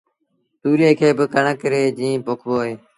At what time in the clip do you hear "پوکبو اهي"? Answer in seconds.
2.25-2.73